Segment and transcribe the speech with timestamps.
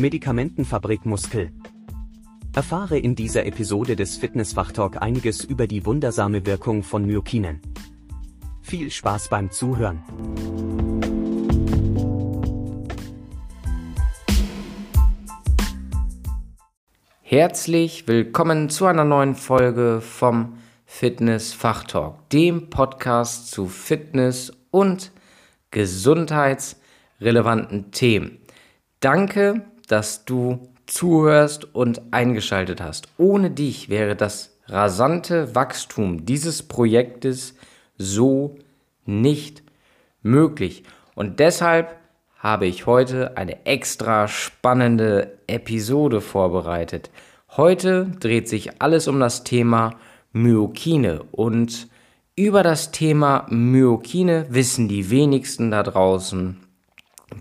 [0.00, 1.52] Medikamentenfabrik Muskel.
[2.54, 7.60] Erfahre in dieser Episode des Fitnessfachtalk einiges über die wundersame Wirkung von Myokinen.
[8.62, 10.02] Viel Spaß beim Zuhören.
[17.20, 20.54] Herzlich willkommen zu einer neuen Folge vom
[20.86, 25.12] Fitness Fachtalk, dem Podcast zu Fitness und
[25.70, 28.38] gesundheitsrelevanten Themen.
[29.00, 33.08] Danke, dass du zuhörst und eingeschaltet hast.
[33.16, 37.56] Ohne dich wäre das rasante Wachstum dieses Projektes
[37.96, 38.56] so
[39.04, 39.62] nicht
[40.22, 40.84] möglich.
[41.14, 41.96] Und deshalb
[42.38, 47.10] habe ich heute eine extra spannende Episode vorbereitet.
[47.56, 49.96] Heute dreht sich alles um das Thema
[50.32, 51.88] Myokine und
[52.36, 56.56] über das Thema Myokine wissen die wenigsten da draußen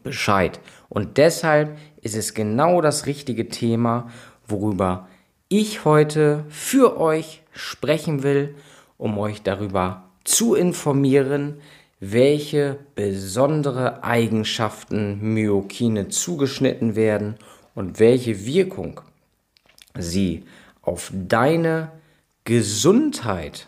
[0.03, 0.59] Bescheid.
[0.89, 4.09] Und deshalb ist es genau das richtige Thema,
[4.47, 5.07] worüber
[5.49, 8.55] ich heute für euch sprechen will,
[8.97, 11.55] um euch darüber zu informieren,
[11.99, 17.35] welche besondere Eigenschaften Myokine zugeschnitten werden
[17.73, 19.01] und welche Wirkung
[19.97, 20.43] sie
[20.81, 21.91] auf deine
[22.45, 23.67] Gesundheit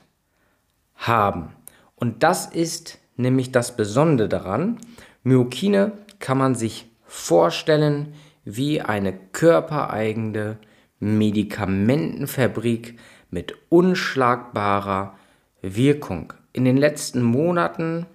[0.95, 1.49] haben.
[1.95, 4.79] Und das ist nämlich das Besondere daran.
[5.23, 8.13] Myokine kann man sich vorstellen
[8.45, 10.57] wie eine körpereigene
[11.01, 12.97] Medikamentenfabrik
[13.29, 15.15] mit unschlagbarer
[15.61, 16.31] Wirkung.
[16.53, 18.05] In den letzten Monaten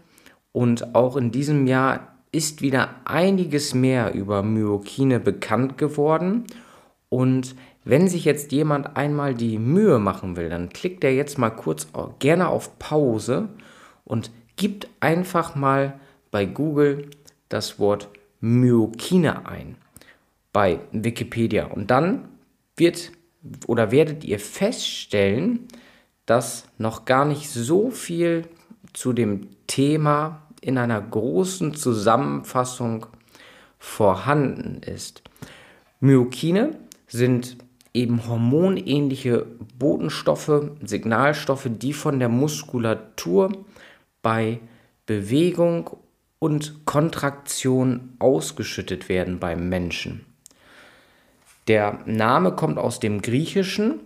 [0.52, 6.44] und auch in diesem Jahr ist wieder einiges mehr über Myokine bekannt geworden.
[7.10, 11.50] Und wenn sich jetzt jemand einmal die Mühe machen will, dann klickt er jetzt mal
[11.50, 11.86] kurz
[12.18, 13.50] gerne auf Pause
[14.04, 17.10] und gibt einfach mal bei Google
[17.50, 18.08] das Wort
[18.40, 19.76] Myokine ein
[20.52, 21.66] bei Wikipedia.
[21.66, 22.28] Und dann
[22.76, 23.12] wird
[23.66, 25.68] oder werdet ihr feststellen,
[26.24, 28.48] dass noch gar nicht so viel
[28.92, 33.06] zu dem Thema in einer großen Zusammenfassung
[33.78, 35.22] vorhanden ist.
[36.00, 36.76] Myokine
[37.06, 37.56] sind
[37.94, 39.46] eben hormonähnliche
[39.78, 43.52] Botenstoffe, Signalstoffe, die von der Muskulatur
[44.22, 44.60] bei
[45.06, 45.96] Bewegung
[46.38, 50.24] und Kontraktion ausgeschüttet werden beim Menschen.
[51.68, 54.00] Der Name kommt aus dem Griechischen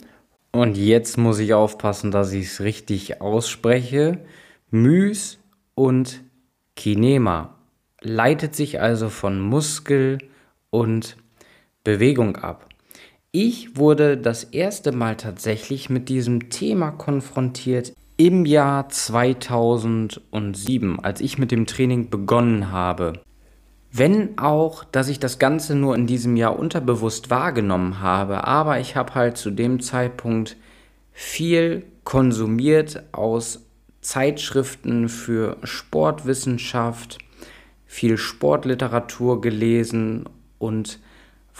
[0.52, 4.24] und jetzt muss ich aufpassen, dass ich es richtig ausspreche.
[4.70, 5.38] Mys
[5.74, 6.22] und
[6.76, 7.54] Kinema
[8.00, 10.18] leitet sich also von Muskel
[10.70, 11.16] und
[11.84, 12.66] Bewegung ab.
[13.32, 21.38] Ich wurde das erste Mal tatsächlich mit diesem Thema konfrontiert im Jahr 2007, als ich
[21.38, 23.14] mit dem Training begonnen habe.
[23.90, 28.94] Wenn auch, dass ich das Ganze nur in diesem Jahr unterbewusst wahrgenommen habe, aber ich
[28.94, 30.58] habe halt zu dem Zeitpunkt
[31.12, 33.64] viel konsumiert aus
[34.02, 37.16] Zeitschriften für Sportwissenschaft,
[37.86, 41.00] viel Sportliteratur gelesen und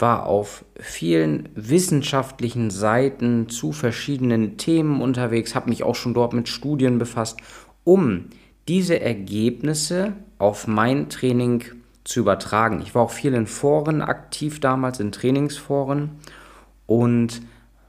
[0.01, 6.49] war auf vielen wissenschaftlichen Seiten zu verschiedenen Themen unterwegs, habe mich auch schon dort mit
[6.49, 7.39] Studien befasst,
[7.83, 8.25] um
[8.67, 11.63] diese Ergebnisse auf mein Training
[12.03, 12.81] zu übertragen.
[12.81, 16.11] Ich war auch viel in Foren aktiv damals, in Trainingsforen
[16.87, 17.41] und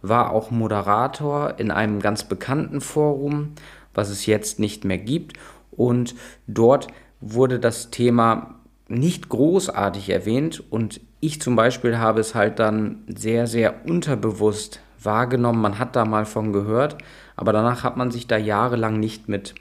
[0.03, 3.53] war auch Moderator in einem ganz bekannten Forum,
[3.95, 5.39] was es jetzt nicht mehr gibt.
[5.71, 6.15] Und
[6.47, 6.89] dort
[7.21, 8.57] wurde das Thema
[8.89, 15.63] nicht großartig erwähnt und ich zum Beispiel habe es halt dann sehr, sehr unterbewusst wahrgenommen.
[15.63, 16.99] Man hat da mal von gehört,
[17.37, 19.55] aber danach hat man sich da jahrelang nicht mit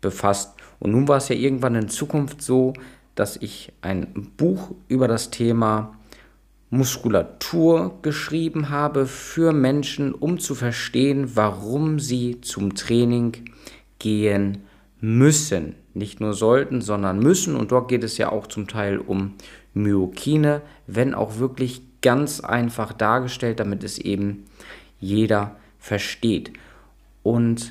[0.00, 0.54] befasst.
[0.80, 2.72] Und nun war es ja irgendwann in Zukunft so,
[3.14, 5.96] dass ich ein Buch über das Thema
[6.70, 13.32] Muskulatur geschrieben habe für Menschen, um zu verstehen, warum sie zum Training
[14.00, 14.64] gehen
[15.00, 15.76] müssen.
[15.94, 17.54] Nicht nur sollten, sondern müssen.
[17.54, 19.34] Und dort geht es ja auch zum Teil um
[19.76, 24.44] Myokine, wenn auch wirklich ganz einfach dargestellt, damit es eben
[24.98, 26.52] jeder versteht.
[27.22, 27.70] Und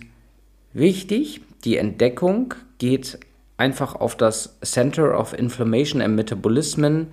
[0.74, 3.20] wichtig, die Entdeckung geht
[3.58, 7.08] einfach auf das Center of Inflammation and Metabolism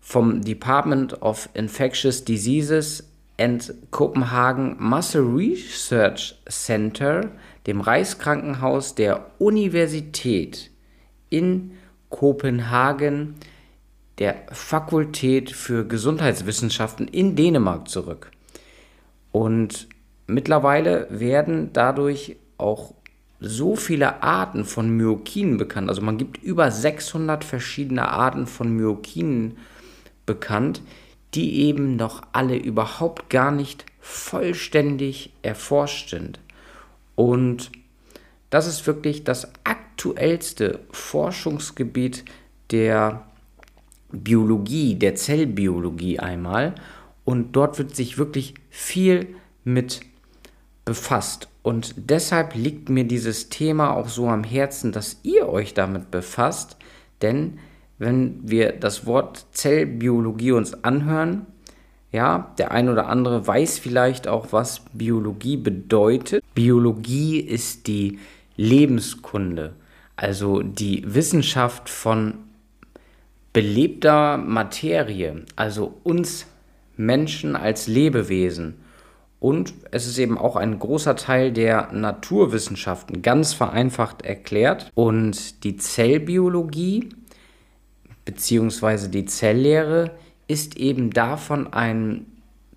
[0.00, 7.32] vom Department of Infectious Diseases and Copenhagen Muscle Research Center,
[7.66, 10.70] dem Reichskrankenhaus der Universität
[11.28, 11.72] in
[12.08, 13.34] Kopenhagen,
[14.18, 18.30] der Fakultät für Gesundheitswissenschaften in Dänemark zurück.
[19.32, 19.88] Und
[20.26, 22.94] mittlerweile werden dadurch auch
[23.38, 25.90] so viele Arten von Myokinen bekannt.
[25.90, 29.58] Also man gibt über 600 verschiedene Arten von Myokinen
[30.24, 30.80] bekannt,
[31.34, 36.40] die eben noch alle überhaupt gar nicht vollständig erforscht sind.
[37.14, 37.70] Und
[38.48, 42.24] das ist wirklich das aktuellste Forschungsgebiet
[42.70, 43.26] der
[44.12, 46.74] Biologie, der Zellbiologie einmal.
[47.24, 49.28] Und dort wird sich wirklich viel
[49.64, 50.00] mit
[50.84, 51.48] befasst.
[51.62, 56.76] Und deshalb liegt mir dieses Thema auch so am Herzen, dass ihr euch damit befasst.
[57.22, 57.58] Denn
[57.98, 61.46] wenn wir das Wort Zellbiologie uns anhören,
[62.12, 66.42] ja, der ein oder andere weiß vielleicht auch, was Biologie bedeutet.
[66.54, 68.20] Biologie ist die
[68.56, 69.74] Lebenskunde,
[70.14, 72.34] also die Wissenschaft von
[73.56, 76.46] belebter Materie, also uns
[76.98, 78.74] Menschen als Lebewesen.
[79.40, 84.90] Und es ist eben auch ein großer Teil der Naturwissenschaften, ganz vereinfacht erklärt.
[84.94, 87.08] Und die Zellbiologie
[88.26, 89.08] bzw.
[89.08, 90.10] die Zelllehre
[90.48, 92.26] ist eben davon ein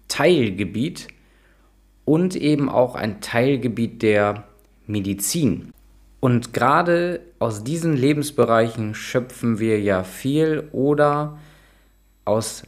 [0.07, 1.09] Teilgebiet
[2.05, 4.45] und eben auch ein Teilgebiet der
[4.87, 5.73] Medizin.
[6.19, 11.37] Und gerade aus diesen Lebensbereichen schöpfen wir ja viel oder
[12.25, 12.63] aus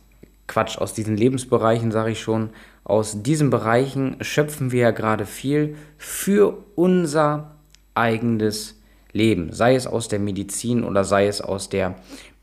[0.48, 2.50] Quatsch, aus diesen Lebensbereichen sage ich schon,
[2.84, 7.56] aus diesen Bereichen schöpfen wir ja gerade viel für unser
[7.94, 8.80] eigenes
[9.14, 11.96] Leben, sei es aus der Medizin oder sei es aus der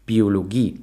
[0.07, 0.81] Biologie.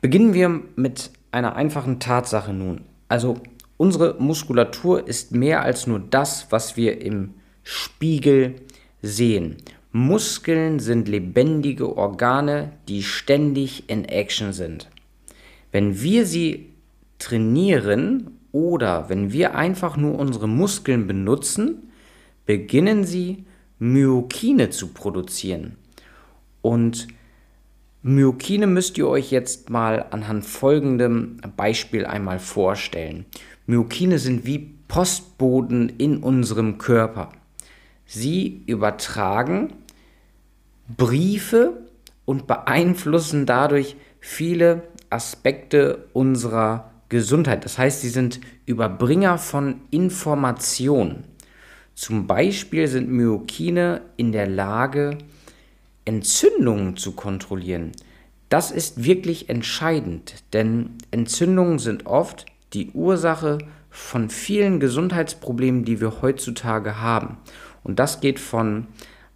[0.00, 2.82] Beginnen wir mit einer einfachen Tatsache nun.
[3.08, 3.38] Also
[3.76, 8.56] unsere Muskulatur ist mehr als nur das, was wir im Spiegel
[9.02, 9.56] sehen.
[9.92, 14.88] Muskeln sind lebendige Organe, die ständig in Action sind.
[15.72, 16.70] Wenn wir sie
[17.18, 21.90] trainieren oder wenn wir einfach nur unsere Muskeln benutzen,
[22.46, 23.44] beginnen sie
[23.78, 25.76] Myokine zu produzieren.
[26.62, 27.08] Und
[28.02, 33.26] Myokine müsst ihr euch jetzt mal anhand folgendem Beispiel einmal vorstellen.
[33.66, 37.32] Myokine sind wie Postboden in unserem Körper.
[38.10, 39.74] Sie übertragen
[40.96, 41.82] Briefe
[42.24, 47.66] und beeinflussen dadurch viele Aspekte unserer Gesundheit.
[47.66, 51.24] Das heißt, sie sind Überbringer von Informationen.
[51.94, 55.18] Zum Beispiel sind Myokine in der Lage,
[56.06, 57.92] Entzündungen zu kontrollieren.
[58.48, 63.58] Das ist wirklich entscheidend, denn Entzündungen sind oft die Ursache
[63.90, 67.38] von vielen Gesundheitsproblemen, die wir heutzutage haben.
[67.88, 68.86] Und das geht von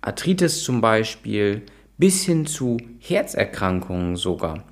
[0.03, 1.63] Arthritis zum Beispiel
[1.97, 4.63] bis hin zu Herzerkrankungen sogar.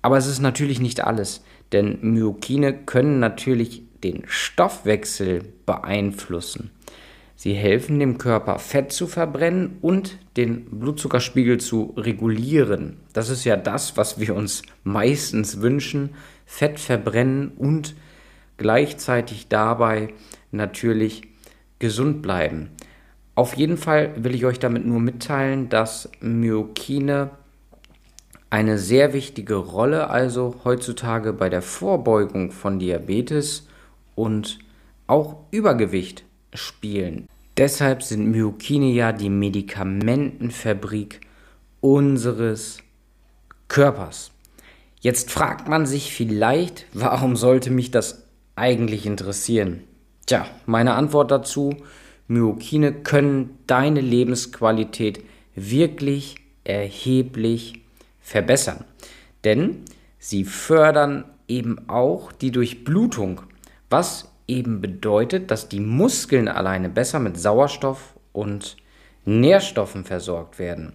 [0.00, 6.70] Aber es ist natürlich nicht alles, denn Myokine können natürlich den Stoffwechsel beeinflussen.
[7.36, 12.96] Sie helfen dem Körper Fett zu verbrennen und den Blutzuckerspiegel zu regulieren.
[13.12, 16.10] Das ist ja das, was wir uns meistens wünschen.
[16.46, 17.94] Fett verbrennen und
[18.56, 20.14] gleichzeitig dabei
[20.50, 21.22] natürlich
[21.78, 22.70] gesund bleiben.
[23.34, 27.30] Auf jeden Fall will ich euch damit nur mitteilen, dass Myokine
[28.50, 33.66] eine sehr wichtige Rolle also heutzutage bei der Vorbeugung von Diabetes
[34.14, 34.58] und
[35.06, 37.26] auch Übergewicht spielen.
[37.56, 41.20] Deshalb sind Myokine ja die Medikamentenfabrik
[41.80, 42.78] unseres
[43.68, 44.32] Körpers.
[45.00, 48.24] Jetzt fragt man sich vielleicht, warum sollte mich das
[48.54, 49.84] eigentlich interessieren?
[50.26, 51.74] Tja, meine Antwort dazu,
[52.32, 55.22] Myokine können deine Lebensqualität
[55.54, 57.82] wirklich erheblich
[58.20, 58.84] verbessern.
[59.44, 59.82] Denn
[60.18, 63.42] sie fördern eben auch die Durchblutung,
[63.90, 68.76] was eben bedeutet, dass die Muskeln alleine besser mit Sauerstoff und
[69.24, 70.92] Nährstoffen versorgt werden.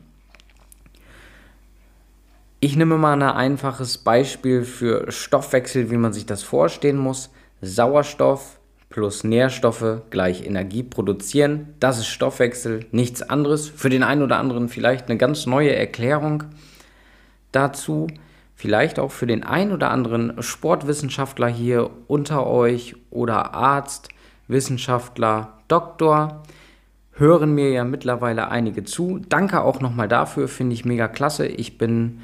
[2.60, 7.30] Ich nehme mal ein einfaches Beispiel für Stoffwechsel, wie man sich das vorstellen muss.
[7.62, 11.74] Sauerstoff plus Nährstoffe gleich Energie produzieren.
[11.80, 13.68] Das ist Stoffwechsel, nichts anderes.
[13.68, 16.44] Für den einen oder anderen vielleicht eine ganz neue Erklärung
[17.52, 18.08] dazu.
[18.56, 24.10] Vielleicht auch für den einen oder anderen Sportwissenschaftler hier unter euch oder Arzt,
[24.48, 26.44] Wissenschaftler, Doktor.
[27.12, 29.20] Hören mir ja mittlerweile einige zu.
[29.30, 31.46] Danke auch nochmal dafür, finde ich mega klasse.
[31.46, 32.22] Ich bin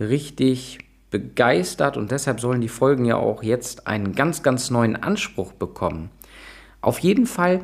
[0.00, 0.78] richtig
[1.10, 6.10] begeistert und deshalb sollen die Folgen ja auch jetzt einen ganz, ganz neuen Anspruch bekommen.
[6.80, 7.62] Auf jeden Fall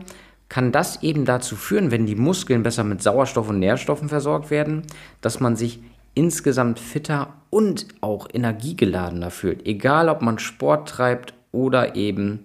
[0.49, 4.83] kann das eben dazu führen, wenn die Muskeln besser mit Sauerstoff und Nährstoffen versorgt werden,
[5.21, 5.81] dass man sich
[6.15, 9.67] insgesamt fitter und auch energiegeladener fühlt.
[9.67, 12.45] Egal, ob man Sport treibt oder eben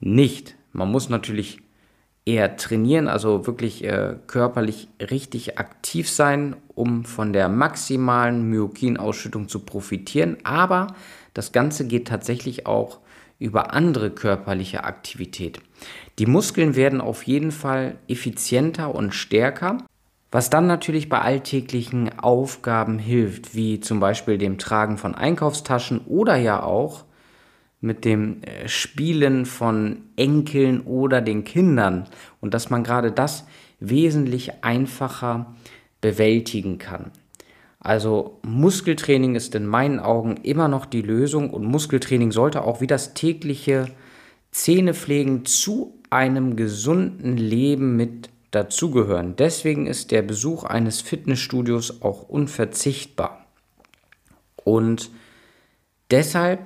[0.00, 0.56] nicht.
[0.72, 1.60] Man muss natürlich
[2.24, 9.60] eher trainieren, also wirklich äh, körperlich richtig aktiv sein, um von der maximalen Myokinausschüttung zu
[9.60, 10.36] profitieren.
[10.44, 10.88] Aber
[11.34, 12.98] das Ganze geht tatsächlich auch
[13.38, 15.60] über andere körperliche Aktivität.
[16.18, 19.78] Die Muskeln werden auf jeden Fall effizienter und stärker,
[20.30, 26.36] was dann natürlich bei alltäglichen Aufgaben hilft, wie zum Beispiel dem Tragen von Einkaufstaschen oder
[26.36, 27.04] ja auch
[27.80, 32.06] mit dem äh, Spielen von Enkeln oder den Kindern
[32.40, 33.46] und dass man gerade das
[33.80, 35.54] wesentlich einfacher
[36.00, 37.10] bewältigen kann.
[37.78, 42.86] Also Muskeltraining ist in meinen Augen immer noch die Lösung und Muskeltraining sollte auch wie
[42.86, 43.86] das tägliche
[44.50, 49.36] Zähnepflegen zu einem gesunden Leben mit dazugehören.
[49.36, 53.46] Deswegen ist der Besuch eines Fitnessstudios auch unverzichtbar.
[54.64, 55.10] Und
[56.10, 56.60] deshalb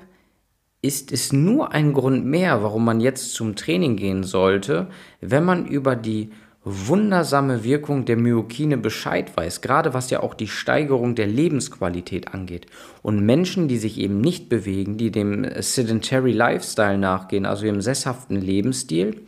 [0.85, 4.88] ist es nur ein Grund mehr, warum man jetzt zum Training gehen sollte,
[5.23, 6.31] wenn man über die
[6.62, 12.67] wundersame Wirkung der Myokine Bescheid weiß, gerade was ja auch die Steigerung der Lebensqualität angeht.
[13.03, 18.38] Und Menschen, die sich eben nicht bewegen, die dem Sedentary Lifestyle nachgehen, also dem sesshaften
[18.38, 19.23] Lebensstil,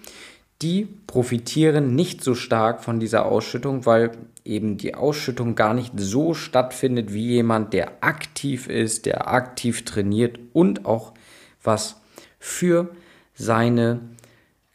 [0.60, 4.12] die profitieren nicht so stark von dieser Ausschüttung, weil
[4.44, 10.38] eben die Ausschüttung gar nicht so stattfindet wie jemand, der aktiv ist, der aktiv trainiert
[10.52, 11.12] und auch
[11.66, 12.00] was
[12.38, 12.90] für
[13.34, 14.00] seine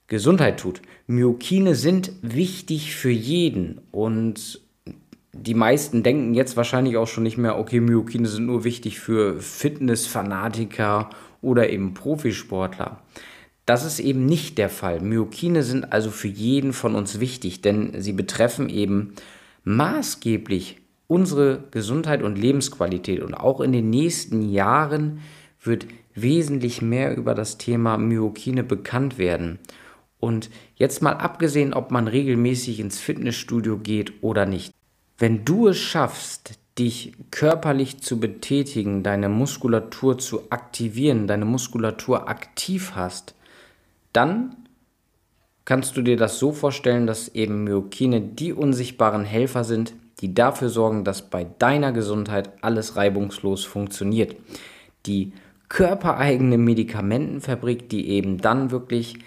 [0.07, 0.81] Gesundheit tut.
[1.07, 4.61] Myokine sind wichtig für jeden und
[5.33, 9.39] die meisten denken jetzt wahrscheinlich auch schon nicht mehr, okay, Myokine sind nur wichtig für
[9.39, 11.09] Fitnessfanatiker
[11.41, 13.01] oder eben Profisportler.
[13.65, 14.99] Das ist eben nicht der Fall.
[14.99, 19.13] Myokine sind also für jeden von uns wichtig, denn sie betreffen eben
[19.63, 23.21] maßgeblich unsere Gesundheit und Lebensqualität.
[23.21, 25.19] Und auch in den nächsten Jahren
[25.63, 29.59] wird wesentlich mehr über das Thema Myokine bekannt werden.
[30.19, 34.73] Und jetzt mal abgesehen, ob man regelmäßig ins Fitnessstudio geht oder nicht.
[35.17, 42.93] Wenn du es schaffst, dich körperlich zu betätigen, deine Muskulatur zu aktivieren, deine Muskulatur aktiv
[42.95, 43.35] hast,
[44.13, 44.55] dann
[45.65, 50.69] kannst du dir das so vorstellen, dass eben Myokine die unsichtbaren Helfer sind, die dafür
[50.69, 54.35] sorgen, dass bei deiner Gesundheit alles reibungslos funktioniert.
[55.05, 55.33] Die
[55.71, 59.19] körpereigene Medikamentenfabrik, die eben dann wirklich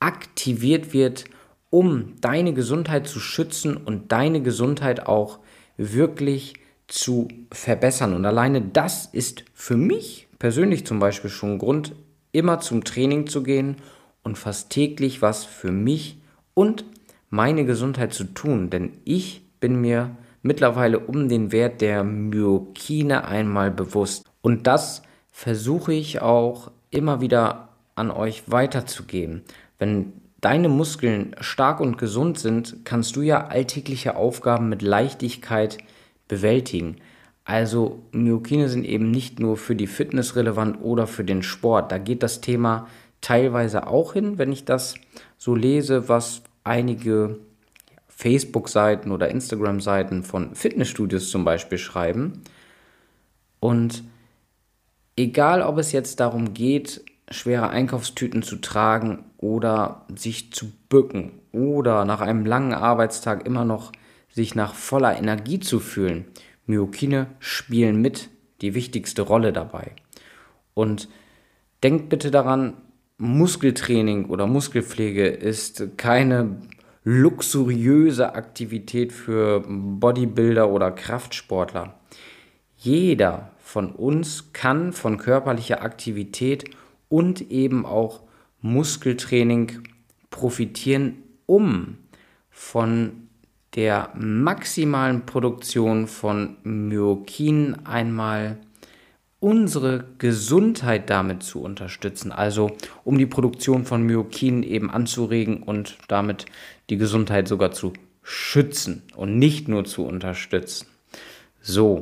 [0.00, 1.26] aktiviert wird,
[1.68, 5.40] um deine Gesundheit zu schützen und deine Gesundheit auch
[5.76, 6.54] wirklich
[6.88, 8.14] zu verbessern.
[8.14, 11.94] Und alleine das ist für mich persönlich zum Beispiel schon Grund,
[12.32, 13.76] immer zum Training zu gehen
[14.22, 16.16] und fast täglich was für mich
[16.54, 16.86] und
[17.28, 18.70] meine Gesundheit zu tun.
[18.70, 24.24] Denn ich bin mir mittlerweile um den Wert der Myokine einmal bewusst.
[24.40, 29.42] Und das versuche ich auch immer wieder an euch weiterzugeben.
[29.78, 35.78] Wenn deine Muskeln stark und gesund sind, kannst du ja alltägliche Aufgaben mit Leichtigkeit
[36.28, 36.96] bewältigen.
[37.44, 41.90] Also Myokine sind eben nicht nur für die Fitness relevant oder für den Sport.
[41.92, 42.86] Da geht das Thema
[43.20, 44.94] teilweise auch hin, wenn ich das
[45.36, 47.38] so lese, was einige
[48.08, 52.42] Facebook-Seiten oder Instagram-Seiten von Fitnessstudios zum Beispiel schreiben.
[53.58, 54.04] Und
[55.20, 62.04] egal, ob es jetzt darum geht, schwere Einkaufstüten zu tragen oder sich zu bücken oder
[62.04, 63.92] nach einem langen Arbeitstag immer noch
[64.32, 66.24] sich nach voller Energie zu fühlen.
[66.66, 69.92] Myokine spielen mit die wichtigste Rolle dabei.
[70.74, 71.08] Und
[71.82, 72.74] denkt bitte daran,
[73.18, 76.60] Muskeltraining oder Muskelpflege ist keine
[77.04, 81.94] luxuriöse Aktivität für Bodybuilder oder Kraftsportler.
[82.76, 86.64] Jeder von uns kann von körperlicher Aktivität
[87.08, 88.22] und eben auch
[88.62, 89.84] Muskeltraining
[90.28, 91.98] profitieren, um
[92.50, 93.28] von
[93.76, 98.58] der maximalen Produktion von Myokin einmal
[99.38, 102.32] unsere Gesundheit damit zu unterstützen.
[102.32, 102.72] Also
[103.04, 106.46] um die Produktion von Myokin eben anzuregen und damit
[106.90, 107.92] die Gesundheit sogar zu
[108.24, 110.88] schützen und nicht nur zu unterstützen.
[111.60, 112.00] So,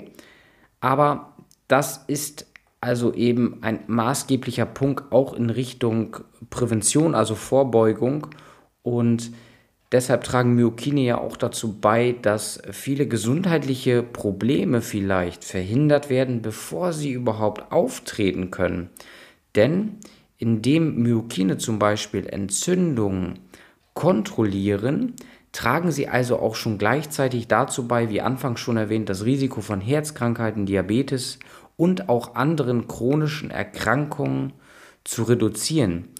[0.80, 1.34] aber
[1.68, 2.46] das ist
[2.80, 6.16] also eben ein maßgeblicher Punkt auch in Richtung
[6.50, 8.28] Prävention, also Vorbeugung.
[8.82, 9.32] Und
[9.90, 16.92] deshalb tragen Myokine ja auch dazu bei, dass viele gesundheitliche Probleme vielleicht verhindert werden, bevor
[16.92, 18.90] sie überhaupt auftreten können.
[19.56, 19.96] Denn
[20.38, 23.40] indem Myokine zum Beispiel Entzündungen
[23.94, 25.14] kontrollieren,
[25.50, 29.80] tragen sie also auch schon gleichzeitig dazu bei, wie anfangs schon erwähnt, das Risiko von
[29.80, 31.40] Herzkrankheiten, Diabetes
[31.78, 34.52] und auch anderen chronischen Erkrankungen
[35.04, 36.10] zu reduzieren.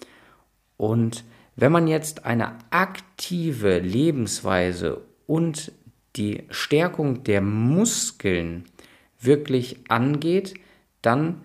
[0.77, 1.23] Und
[1.59, 5.73] Wenn man jetzt eine aktive Lebensweise und
[6.15, 8.63] die Stärkung der Muskeln
[9.19, 10.53] wirklich angeht,
[11.01, 11.41] dann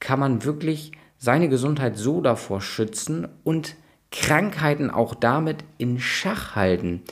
[0.00, 3.76] kann man wirklich seine Gesundheit so davor schützen und
[4.10, 7.02] Krankheiten auch damit in Schach halten.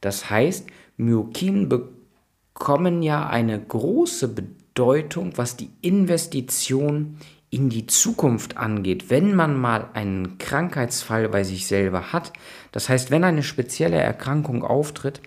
[0.00, 7.18] Das heißt, Myokinen bekommen ja eine große Bedeutung, was die Investition
[7.50, 12.32] in die Zukunft angeht, wenn man mal einen Krankheitsfall bei sich selber hat.
[12.72, 15.20] Das heißt, wenn eine spezielle Erkrankung auftritt,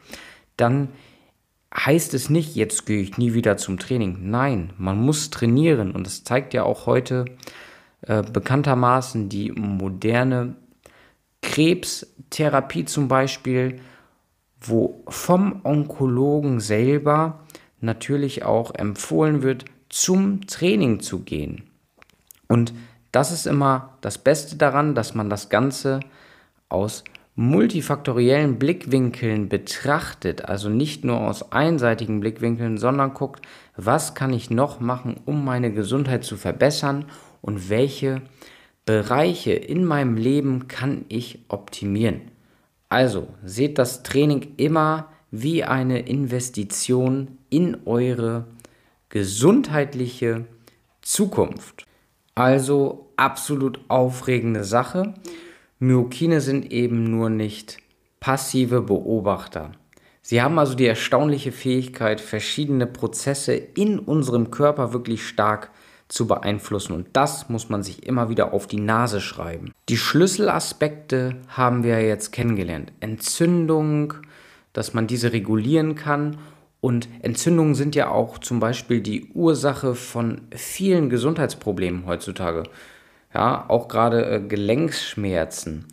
[0.56, 0.90] dann
[1.76, 4.30] heißt es nicht, jetzt gehe ich nie wieder zum Training.
[4.30, 7.26] Nein, man muss trainieren und das zeigt ja auch heute
[8.02, 10.56] äh, bekanntermaßen die moderne
[11.42, 13.80] Krebstherapie zum Beispiel,
[14.60, 17.40] wo vom Onkologen selber
[17.82, 21.64] natürlich auch empfohlen wird, zum Training zu gehen.
[22.48, 22.74] Und
[23.12, 26.00] das ist immer das Beste daran, dass man das Ganze
[26.70, 27.04] aus
[27.36, 33.46] multifaktoriellen Blickwinkeln betrachtet, also nicht nur aus einseitigen Blickwinkeln, sondern guckt,
[33.76, 37.06] was kann ich noch machen, um meine Gesundheit zu verbessern
[37.42, 38.22] und welche
[38.86, 42.22] Bereiche in meinem Leben kann ich optimieren.
[42.90, 48.46] Also seht das Training immer wie eine Investition in eure
[49.10, 50.46] gesundheitliche
[51.02, 51.86] Zukunft.
[52.36, 55.14] Also absolut aufregende Sache.
[55.80, 57.78] Myokine sind eben nur nicht
[58.20, 59.72] passive Beobachter.
[60.22, 65.72] Sie haben also die erstaunliche Fähigkeit, verschiedene Prozesse in unserem Körper wirklich stark
[66.08, 66.94] zu beeinflussen.
[66.94, 69.72] Und das muss man sich immer wieder auf die Nase schreiben.
[69.90, 72.92] Die Schlüsselaspekte haben wir jetzt kennengelernt.
[73.00, 74.14] Entzündung,
[74.74, 76.38] dass man diese regulieren kann.
[76.80, 82.64] Und Entzündungen sind ja auch zum Beispiel die Ursache von vielen Gesundheitsproblemen heutzutage.
[83.34, 85.86] Ja, auch gerade äh, Gelenkschmerzen.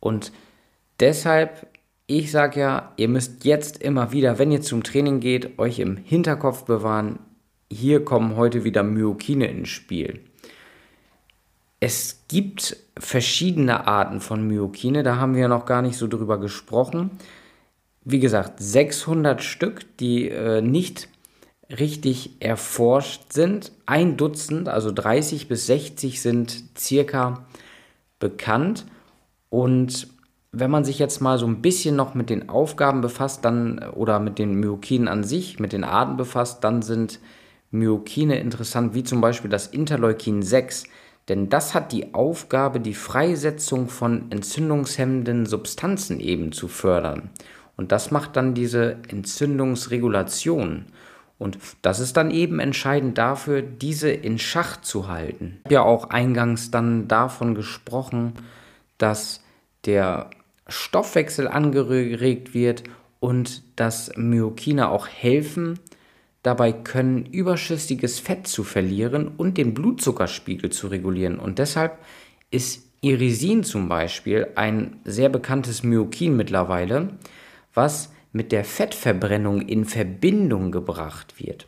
[0.00, 0.32] Und
[1.00, 1.68] deshalb,
[2.06, 5.96] ich sage ja, ihr müsst jetzt immer wieder, wenn ihr zum Training geht, euch im
[5.96, 7.18] Hinterkopf bewahren,
[7.70, 10.20] hier kommen heute wieder Myokine ins Spiel.
[11.80, 17.10] Es gibt verschiedene Arten von Myokine, da haben wir noch gar nicht so drüber gesprochen.
[18.04, 21.08] Wie gesagt, 600 Stück, die äh, nicht
[21.70, 23.72] richtig erforscht sind.
[23.86, 27.46] Ein Dutzend, also 30 bis 60 sind circa
[28.18, 28.86] bekannt.
[29.48, 30.08] Und
[30.50, 34.20] wenn man sich jetzt mal so ein bisschen noch mit den Aufgaben befasst, dann oder
[34.20, 37.20] mit den Myokinen an sich, mit den Arten befasst, dann sind
[37.70, 40.84] Myokine interessant, wie zum Beispiel das Interleukin 6,
[41.28, 47.30] denn das hat die Aufgabe, die Freisetzung von entzündungshemmenden Substanzen eben zu fördern.
[47.76, 50.86] Und das macht dann diese Entzündungsregulation.
[51.38, 55.58] Und das ist dann eben entscheidend dafür, diese in Schach zu halten.
[55.60, 58.34] Ich habe ja auch eingangs dann davon gesprochen,
[58.98, 59.42] dass
[59.84, 60.30] der
[60.68, 62.84] Stoffwechsel angeregt wird
[63.18, 65.78] und dass Myokine auch helfen,
[66.42, 71.38] dabei können, überschüssiges Fett zu verlieren und den Blutzuckerspiegel zu regulieren.
[71.38, 71.98] Und deshalb
[72.50, 77.10] ist Irisin zum Beispiel ein sehr bekanntes Myokin mittlerweile,
[77.74, 81.66] was mit der Fettverbrennung in Verbindung gebracht wird.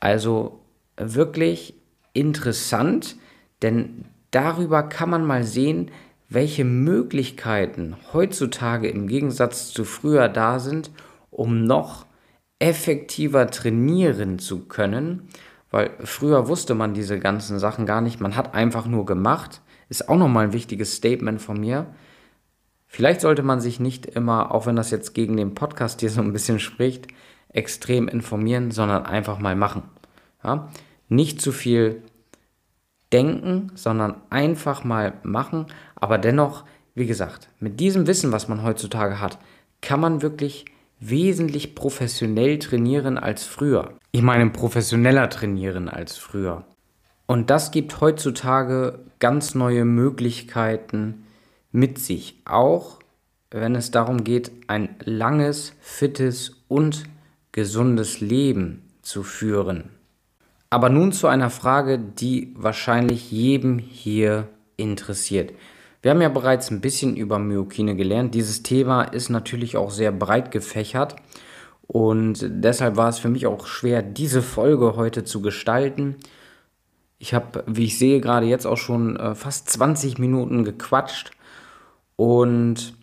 [0.00, 0.60] Also
[0.96, 1.74] wirklich
[2.12, 3.16] interessant,
[3.62, 5.90] denn darüber kann man mal sehen,
[6.28, 10.90] welche Möglichkeiten heutzutage im Gegensatz zu früher da sind,
[11.30, 12.06] um noch
[12.58, 15.28] effektiver trainieren zu können,
[15.70, 20.08] weil früher wusste man diese ganzen Sachen gar nicht, man hat einfach nur gemacht, ist
[20.08, 21.86] auch nochmal ein wichtiges Statement von mir.
[22.94, 26.20] Vielleicht sollte man sich nicht immer, auch wenn das jetzt gegen den Podcast hier so
[26.20, 27.06] ein bisschen spricht,
[27.48, 29.84] extrem informieren, sondern einfach mal machen.
[30.44, 30.68] Ja?
[31.08, 32.02] Nicht zu viel
[33.10, 39.20] denken, sondern einfach mal machen, aber dennoch, wie gesagt, mit diesem Wissen, was man heutzutage
[39.20, 39.38] hat,
[39.80, 40.66] kann man wirklich
[41.00, 43.94] wesentlich professionell trainieren als früher.
[44.10, 46.66] Ich meine professioneller trainieren als früher.
[47.24, 51.21] Und das gibt heutzutage ganz neue Möglichkeiten
[51.72, 52.98] mit sich, auch
[53.50, 57.04] wenn es darum geht, ein langes, fittes und
[57.50, 59.90] gesundes Leben zu führen.
[60.70, 65.52] Aber nun zu einer Frage, die wahrscheinlich jedem hier interessiert.
[66.00, 68.34] Wir haben ja bereits ein bisschen über Myokine gelernt.
[68.34, 71.16] Dieses Thema ist natürlich auch sehr breit gefächert
[71.86, 76.16] und deshalb war es für mich auch schwer, diese Folge heute zu gestalten.
[77.18, 81.32] Ich habe, wie ich sehe, gerade jetzt auch schon äh, fast 20 Minuten gequatscht
[82.22, 82.94] und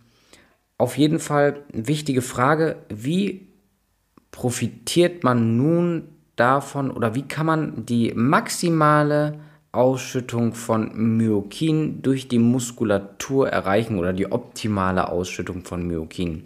[0.77, 3.49] auf jeden Fall eine wichtige Frage, wie
[4.31, 9.41] profitiert man nun davon oder wie kann man die maximale
[9.73, 16.45] Ausschüttung von Myokin durch die Muskulatur erreichen oder die optimale Ausschüttung von Myokin?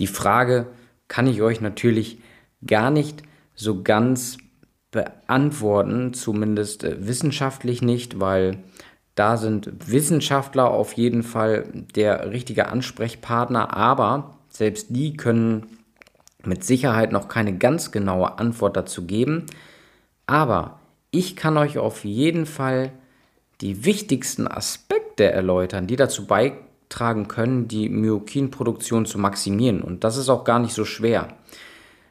[0.00, 0.66] Die Frage
[1.06, 2.18] kann ich euch natürlich
[2.66, 3.22] gar nicht
[3.54, 4.38] so ganz
[4.90, 8.64] beantworten, zumindest äh, wissenschaftlich nicht, weil
[9.14, 15.66] da sind Wissenschaftler auf jeden Fall der richtige Ansprechpartner, aber selbst die können
[16.44, 19.46] mit Sicherheit noch keine ganz genaue Antwort dazu geben.
[20.26, 22.92] Aber ich kann euch auf jeden Fall
[23.60, 29.80] die wichtigsten Aspekte erläutern, die dazu beitragen können, die Myokinproduktion zu maximieren.
[29.80, 31.28] Und das ist auch gar nicht so schwer.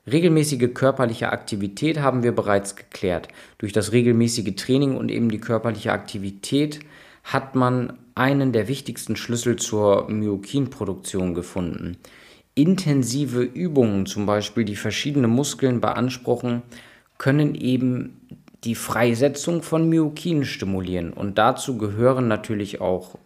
[0.05, 3.29] Regelmäßige körperliche Aktivität haben wir bereits geklärt.
[3.57, 6.81] Durch das regelmäßige Training und eben die körperliche Aktivität
[7.23, 11.97] hat man einen der wichtigsten Schlüssel zur Myokinproduktion gefunden.
[12.53, 16.63] Intensive Übungen, zum Beispiel die verschiedene Muskeln beanspruchen,
[17.17, 18.19] können eben
[18.65, 21.13] die Freisetzung von Myokin stimulieren.
[21.13, 23.17] Und dazu gehören natürlich auch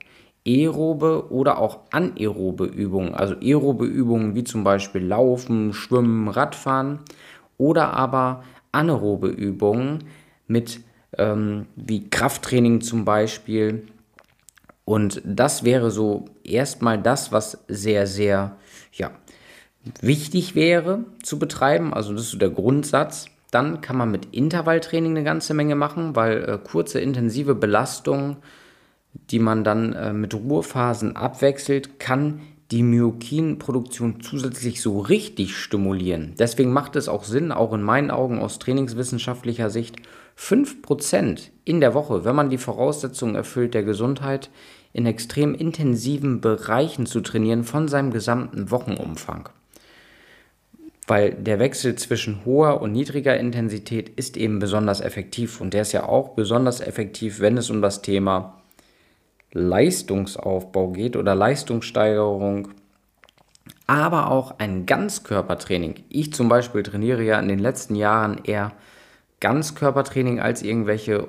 [0.48, 3.14] aerobe oder auch anaerobe Übungen.
[3.14, 7.00] Also aerobe Übungen wie zum Beispiel Laufen, Schwimmen, Radfahren
[7.58, 10.06] oder aber anaerobe Übungen
[10.48, 10.82] mit
[11.18, 13.88] ähm, wie Krafttraining zum Beispiel.
[14.86, 18.56] Und das wäre so erstmal das, was sehr, sehr
[18.94, 19.12] ja,
[20.02, 21.94] wichtig wäre zu betreiben.
[21.94, 23.26] Also das ist so der Grundsatz.
[23.52, 28.38] Dann kann man mit Intervalltraining eine ganze Menge machen, weil äh, kurze intensive Belastung,
[29.14, 32.42] die man dann äh, mit Ruhephasen abwechselt, kann
[32.72, 36.34] die Myokinproduktion zusätzlich so richtig stimulieren.
[36.38, 39.96] Deswegen macht es auch Sinn, auch in meinen Augen aus trainingswissenschaftlicher Sicht,
[40.38, 44.50] 5% in der Woche, wenn man die Voraussetzungen erfüllt der Gesundheit,
[44.94, 49.50] in extrem intensiven Bereichen zu trainieren von seinem gesamten Wochenumfang
[51.08, 55.94] weil der Wechsel zwischen hoher und niedriger Intensität ist eben besonders effektiv und der ist
[55.94, 58.57] ja auch besonders effektiv, wenn es um das Thema
[59.52, 62.70] Leistungsaufbau geht oder Leistungssteigerung,
[63.86, 66.04] aber auch ein Ganzkörpertraining.
[66.10, 68.74] Ich zum Beispiel trainiere ja in den letzten Jahren eher
[69.40, 71.28] Ganzkörpertraining als irgendwelche,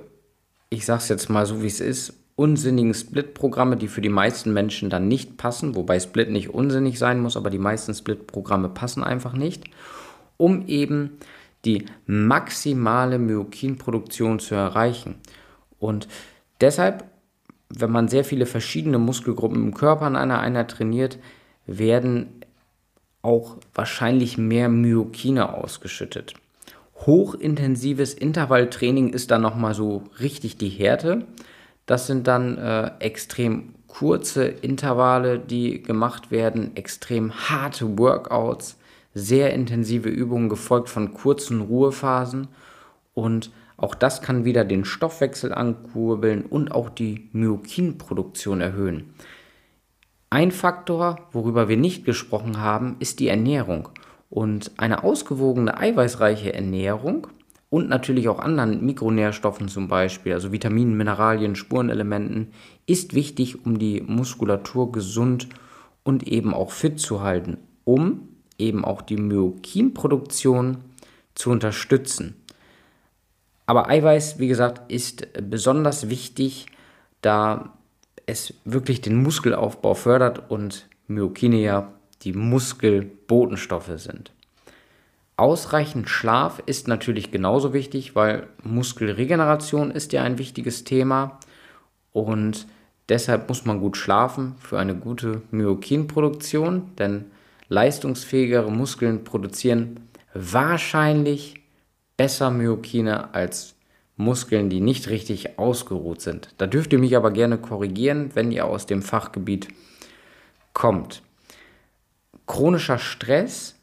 [0.70, 4.90] ich sag's jetzt mal so wie es ist, unsinnigen Split-Programme, die für die meisten Menschen
[4.90, 9.32] dann nicht passen, wobei Split nicht unsinnig sein muss, aber die meisten Split-Programme passen einfach
[9.32, 9.64] nicht,
[10.36, 11.18] um eben
[11.64, 15.16] die maximale Myokinproduktion zu erreichen.
[15.80, 16.06] Und
[16.60, 17.04] deshalb,
[17.70, 21.18] wenn man sehr viele verschiedene Muskelgruppen im Körper an einer Einheit trainiert,
[21.66, 22.28] werden
[23.22, 26.34] auch wahrscheinlich mehr Myokine ausgeschüttet.
[27.06, 31.26] Hochintensives Intervalltraining ist dann nochmal so richtig die Härte.
[31.86, 38.78] Das sind dann äh, extrem kurze Intervalle, die gemacht werden, extrem harte Workouts,
[39.14, 42.48] sehr intensive Übungen gefolgt von kurzen Ruhephasen
[43.14, 49.14] und auch das kann wieder den Stoffwechsel ankurbeln und auch die Myokinproduktion erhöhen.
[50.30, 53.88] Ein Faktor, worüber wir nicht gesprochen haben, ist die Ernährung.
[54.28, 57.28] Und eine ausgewogene, eiweißreiche Ernährung
[57.70, 62.48] und natürlich auch anderen Mikronährstoffen zum Beispiel, also Vitaminen, Mineralien, Spurenelementen,
[62.84, 65.48] ist wichtig, um die Muskulatur gesund
[66.02, 70.78] und eben auch fit zu halten, um eben auch die Myokinproduktion
[71.34, 72.34] zu unterstützen.
[73.68, 76.68] Aber Eiweiß, wie gesagt, ist besonders wichtig,
[77.20, 77.74] da
[78.24, 84.32] es wirklich den Muskelaufbau fördert und Myokine ja die Muskelbotenstoffe sind.
[85.36, 91.38] Ausreichend Schlaf ist natürlich genauso wichtig, weil Muskelregeneration ist ja ein wichtiges Thema
[92.14, 92.66] und
[93.10, 97.26] deshalb muss man gut schlafen für eine gute Myokinproduktion, denn
[97.68, 101.57] leistungsfähigere Muskeln produzieren wahrscheinlich
[102.18, 103.74] besser Myokine als
[104.18, 106.50] Muskeln, die nicht richtig ausgeruht sind.
[106.58, 109.68] Da dürft ihr mich aber gerne korrigieren, wenn ihr aus dem Fachgebiet
[110.74, 111.22] kommt.
[112.46, 113.78] Chronischer Stress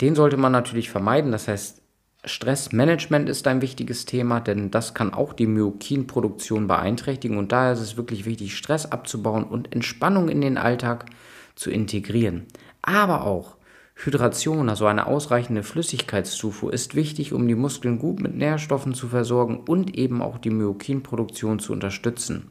[0.00, 1.32] den sollte man natürlich vermeiden.
[1.32, 1.82] Das heißt,
[2.24, 7.38] Stressmanagement ist ein wichtiges Thema, denn das kann auch die Myokinproduktion beeinträchtigen.
[7.38, 11.06] Und daher ist es wirklich wichtig, Stress abzubauen und Entspannung in den Alltag
[11.54, 12.46] zu integrieren.
[12.82, 13.56] Aber auch
[14.04, 19.60] Hydration, also eine ausreichende Flüssigkeitszufuhr, ist wichtig, um die Muskeln gut mit Nährstoffen zu versorgen
[19.66, 22.50] und eben auch die Myokinproduktion zu unterstützen.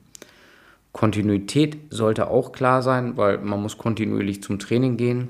[0.91, 5.29] Kontinuität sollte auch klar sein, weil man muss kontinuierlich zum Training gehen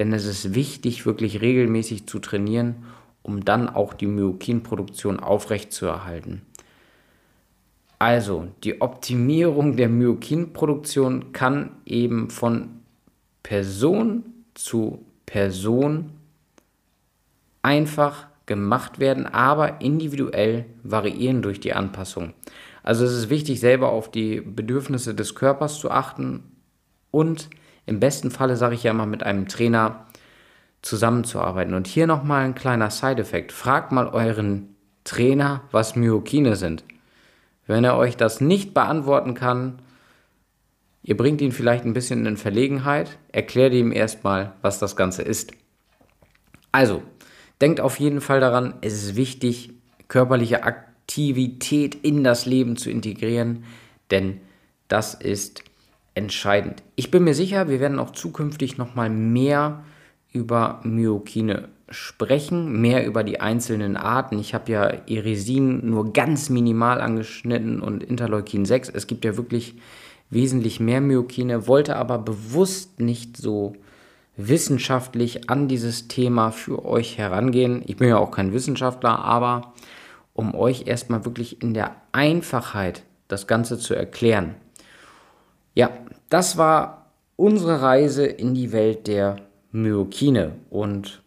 [0.00, 2.86] denn es ist wichtig, wirklich regelmäßig zu trainieren,
[3.22, 6.40] um dann auch die Myokinproduktion aufrechtzuerhalten.
[7.98, 12.80] Also, die Optimierung der Myokinproduktion kann eben von
[13.42, 16.10] Person zu Person
[17.62, 22.34] einfach gemacht werden, aber individuell variieren durch die Anpassung.
[22.82, 26.42] Also es ist wichtig, selber auf die Bedürfnisse des Körpers zu achten
[27.12, 27.48] und
[27.86, 30.06] im besten Falle, sage ich ja mal, mit einem Trainer
[30.82, 31.74] zusammenzuarbeiten.
[31.74, 33.52] Und hier nochmal ein kleiner Side-Effekt.
[33.52, 36.82] Fragt mal euren Trainer, was Myokine sind.
[37.68, 39.78] Wenn er euch das nicht beantworten kann,
[41.02, 45.52] ihr bringt ihn vielleicht ein bisschen in Verlegenheit, erklärt ihm erstmal, was das Ganze ist.
[46.72, 47.02] Also,
[47.60, 49.72] denkt auf jeden Fall daran, es ist wichtig,
[50.08, 53.64] körperliche Aktivität in das Leben zu integrieren,
[54.10, 54.40] denn
[54.88, 55.64] das ist
[56.14, 56.82] entscheidend.
[56.96, 59.84] Ich bin mir sicher, wir werden auch zukünftig noch mal mehr
[60.32, 64.38] über Myokine sprechen, mehr über die einzelnen Arten.
[64.38, 68.90] Ich habe ja Irisin nur ganz minimal angeschnitten und Interleukin 6.
[68.90, 69.74] Es gibt ja wirklich
[70.30, 73.74] wesentlich mehr Myokine, wollte aber bewusst nicht so
[74.36, 77.82] wissenschaftlich an dieses Thema für euch herangehen.
[77.86, 79.74] Ich bin ja auch kein Wissenschaftler, aber
[80.32, 84.54] um euch erstmal wirklich in der Einfachheit das Ganze zu erklären.
[85.74, 85.90] Ja,
[86.28, 89.36] das war unsere Reise in die Welt der
[89.72, 91.22] Myokine und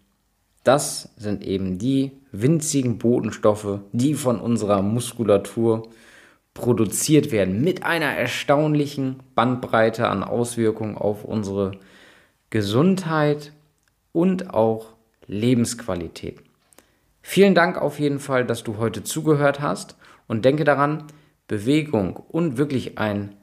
[0.64, 5.84] das sind eben die winzigen Botenstoffe, die von unserer Muskulatur
[6.54, 11.72] produziert werden, mit einer erstaunlichen Bandbreite an Auswirkungen auf unsere
[12.50, 13.52] Gesundheit
[14.12, 14.94] und auch
[15.26, 16.40] Lebensqualität.
[17.22, 19.96] Vielen Dank auf jeden Fall, dass du heute zugehört hast
[20.28, 21.06] und denke daran,
[21.48, 23.36] Bewegung und wirklich ein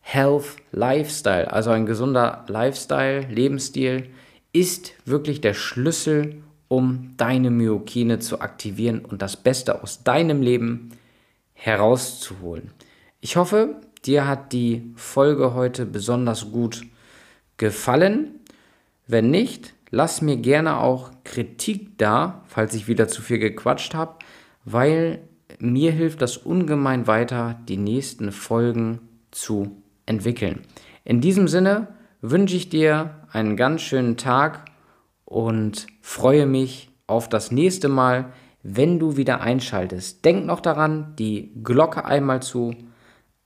[0.00, 4.10] Health Lifestyle, also ein gesunder Lifestyle, Lebensstil,
[4.52, 10.90] ist wirklich der Schlüssel, um deine Myokine zu aktivieren und das Beste aus deinem Leben
[11.60, 12.72] herauszuholen.
[13.20, 16.82] Ich hoffe, dir hat die Folge heute besonders gut
[17.58, 18.40] gefallen.
[19.06, 24.16] Wenn nicht, lass mir gerne auch Kritik da, falls ich wieder zu viel gequatscht habe,
[24.64, 25.20] weil
[25.58, 30.62] mir hilft das ungemein weiter, die nächsten Folgen zu entwickeln.
[31.04, 31.88] In diesem Sinne
[32.22, 34.64] wünsche ich dir einen ganz schönen Tag
[35.26, 40.24] und freue mich auf das nächste Mal, wenn du wieder einschaltest.
[40.24, 42.74] Denk noch daran, die Glocke einmal zu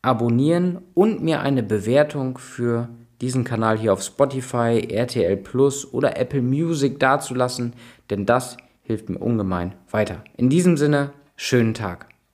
[0.02, 2.88] abonnieren und mir eine Bewertung für
[3.20, 7.74] diesen Kanal hier auf Spotify, RTL Plus oder Apple Music dazulassen,
[8.10, 10.22] denn das hilft mir ungemein weiter.
[10.36, 12.13] In diesem Sinne, schönen Tag.